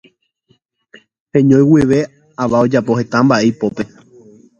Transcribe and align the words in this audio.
Heñói 1.33 1.63
guive 1.69 1.99
ava 2.41 2.63
ojapo 2.65 2.91
heta 2.99 3.17
mbaʼe 3.25 3.43
ipópe. 3.51 3.83